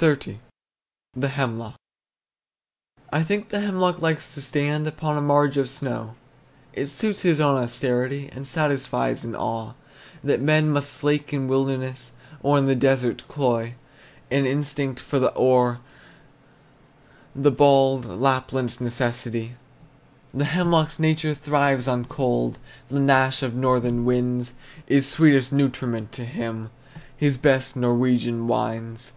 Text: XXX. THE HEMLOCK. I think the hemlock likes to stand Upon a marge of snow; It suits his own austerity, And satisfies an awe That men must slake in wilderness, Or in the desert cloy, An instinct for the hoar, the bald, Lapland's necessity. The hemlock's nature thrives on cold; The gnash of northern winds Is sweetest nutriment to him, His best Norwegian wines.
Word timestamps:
XXX. 0.00 0.38
THE 1.12 1.28
HEMLOCK. 1.28 1.74
I 3.12 3.22
think 3.22 3.50
the 3.50 3.60
hemlock 3.60 4.00
likes 4.00 4.32
to 4.32 4.40
stand 4.40 4.86
Upon 4.88 5.18
a 5.18 5.20
marge 5.20 5.58
of 5.58 5.68
snow; 5.68 6.14
It 6.72 6.86
suits 6.86 7.20
his 7.20 7.38
own 7.38 7.58
austerity, 7.58 8.30
And 8.32 8.48
satisfies 8.48 9.26
an 9.26 9.36
awe 9.36 9.74
That 10.24 10.40
men 10.40 10.70
must 10.70 10.94
slake 10.94 11.34
in 11.34 11.48
wilderness, 11.48 12.12
Or 12.42 12.56
in 12.56 12.64
the 12.64 12.74
desert 12.74 13.24
cloy, 13.28 13.74
An 14.30 14.46
instinct 14.46 15.00
for 15.00 15.18
the 15.18 15.32
hoar, 15.32 15.80
the 17.36 17.50
bald, 17.50 18.06
Lapland's 18.06 18.80
necessity. 18.80 19.56
The 20.32 20.46
hemlock's 20.46 20.98
nature 20.98 21.34
thrives 21.34 21.86
on 21.86 22.06
cold; 22.06 22.58
The 22.88 23.00
gnash 23.00 23.42
of 23.42 23.54
northern 23.54 24.06
winds 24.06 24.54
Is 24.86 25.06
sweetest 25.06 25.52
nutriment 25.52 26.10
to 26.12 26.24
him, 26.24 26.70
His 27.14 27.36
best 27.36 27.76
Norwegian 27.76 28.46
wines. 28.46 29.12